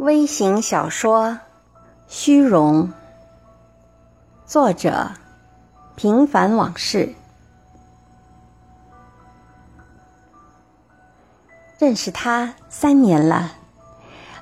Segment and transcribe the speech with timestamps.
[0.00, 1.26] 微型小说
[2.08, 2.88] 《虚荣》，
[4.46, 5.10] 作者：
[5.94, 7.12] 平凡往事。
[11.78, 13.52] 认识他三年了，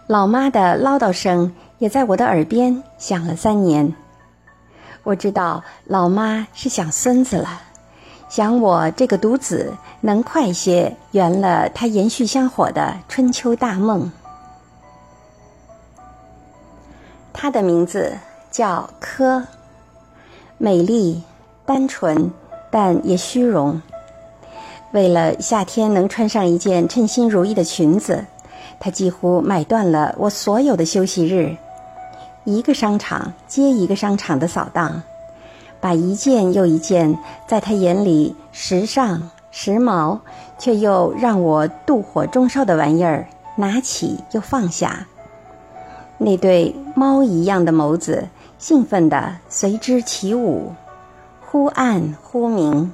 [0.06, 3.92] 老妈的唠叨声也在我的耳边响了三年。
[5.02, 7.62] 我知道老妈是想孙子了，
[8.28, 14.08] 想我这个独子能快些圆了他延续香火的春秋大梦。
[17.40, 18.18] 她的名字
[18.50, 19.44] 叫柯，
[20.58, 21.22] 美丽、
[21.64, 22.32] 单纯，
[22.68, 23.80] 但也虚荣。
[24.90, 28.24] 为了夏天能穿上一件称心如意的裙子，
[28.80, 31.56] 她几乎买断了我所有的休息日，
[32.42, 35.00] 一个商场接一个商场的扫荡，
[35.80, 37.16] 把一件又一件
[37.46, 40.18] 在她眼里时尚、时髦，
[40.58, 45.06] 却又让我妒火中烧的玩意儿拿起又放下。
[46.18, 50.74] 那对猫一样的眸子兴奋地随之起舞，
[51.40, 52.92] 忽暗忽明，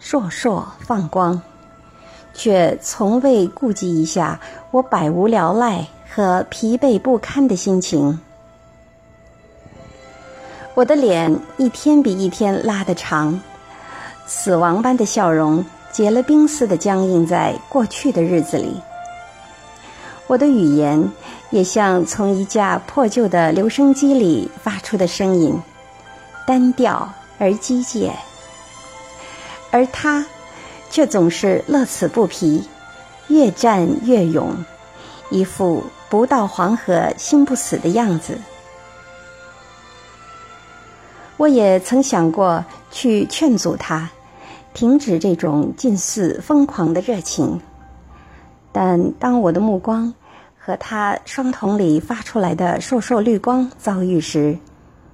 [0.00, 1.42] 烁烁放光，
[2.32, 8.18] 却从未顾及一下我百无聊赖和疲惫不堪的心情。
[10.74, 13.38] 我的脸一天比一天拉得长，
[14.26, 18.80] 死亡般的笑容结了冰似的僵硬在过去的日子里。
[20.28, 21.10] 我的语言
[21.50, 25.60] 也像从一架破旧的留声机里发出的声音，
[26.46, 28.10] 单调而机械。
[29.70, 30.24] 而他，
[30.90, 32.66] 却总是乐此不疲，
[33.28, 34.54] 越战越勇，
[35.30, 38.38] 一副不到黄河心不死的样子。
[41.36, 44.10] 我也曾想过去劝阻他，
[44.72, 47.60] 停止这种近似疯狂的热情。
[48.72, 50.12] 但当我的目光
[50.58, 54.58] 和他双瞳里发出来的烁烁绿光遭遇时，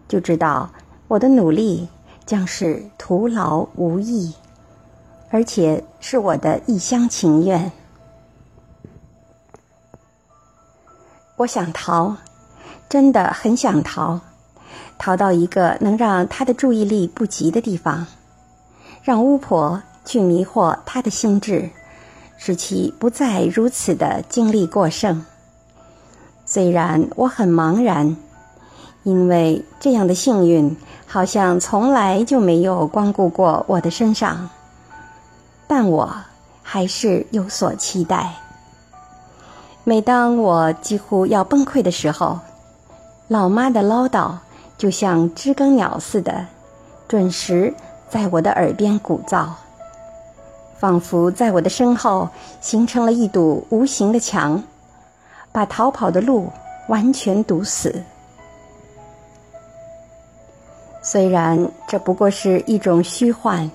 [0.07, 0.71] 就知道
[1.09, 1.89] 我的努力
[2.25, 4.33] 将是徒劳无益，
[5.31, 7.73] 而且是我的一厢情愿。
[11.37, 12.17] 我想逃，
[12.89, 14.21] 真的很想逃，
[14.99, 18.07] 逃到一个能让他的注意力不及的地方，
[19.03, 21.71] 让巫婆去迷惑他的心智。
[22.39, 25.27] 使其不再如此的精力过剩。
[26.47, 28.17] 虽然我很茫然，
[29.03, 30.75] 因为这样的幸运
[31.07, 34.49] 好像从来就没有光顾过我的身上，
[35.67, 36.11] 但我
[36.63, 38.35] 还是有所期待。
[39.85, 42.39] 每当我几乎要崩溃的时候，
[43.27, 44.33] 老妈的唠叨
[44.79, 46.47] 就像知更鸟似的，
[47.09, 47.75] 准时
[48.09, 49.49] 在我的耳边鼓噪。
[50.79, 52.29] 仿佛在我的身后
[52.61, 54.63] 形成了一堵无形的墙，
[55.51, 56.49] 把逃跑的路
[56.89, 58.03] 完全堵死。
[61.03, 63.71] 虽然这不过是一种虚幻，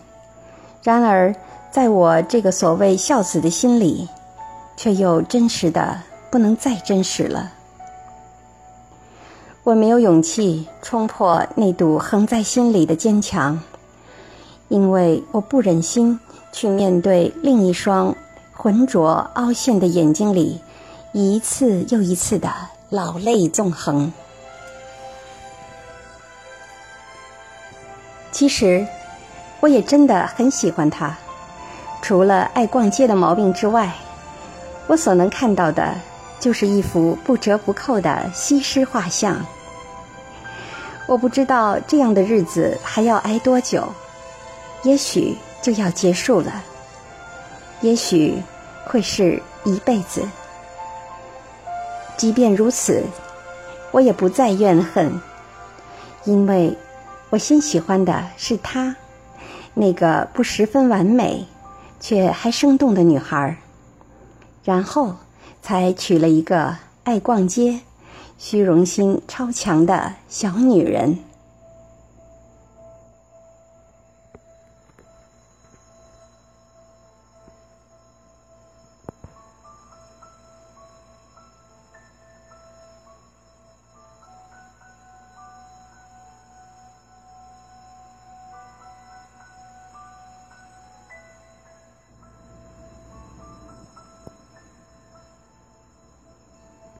[0.81, 1.33] 然而
[1.71, 4.07] 在我这个所谓孝子的心里，
[4.77, 5.99] 却又真实的
[6.29, 7.51] 不能再真实了。
[9.63, 13.59] 我没有勇气冲破那堵横在心里的坚强，
[14.67, 16.19] 因为我不忍心。
[16.53, 18.15] 去面对另一双
[18.53, 20.61] 浑浊凹陷的眼睛里，
[21.11, 22.49] 一次又一次的
[22.89, 24.13] 老泪纵横。
[28.31, 28.85] 其实，
[29.59, 31.17] 我也真的很喜欢他。
[32.01, 33.91] 除了爱逛街的毛病之外，
[34.87, 35.95] 我所能看到的，
[36.39, 39.43] 就是一幅不折不扣的西施画像。
[41.07, 43.87] 我不知道这样的日子还要挨多久，
[44.83, 45.35] 也许。
[45.63, 46.61] 就要结束了，
[47.81, 48.35] 也许
[48.85, 50.21] 会是一辈子。
[52.17, 53.01] 即便如此，
[53.91, 55.19] 我也不再怨恨，
[56.25, 56.77] 因为
[57.29, 58.95] 我先喜欢的是她，
[59.73, 61.47] 那个不十分完美
[61.99, 63.57] 却还生动的女孩，
[64.65, 65.15] 然后
[65.61, 67.79] 才娶了一个爱逛街、
[68.37, 71.17] 虚荣心超强的小女人。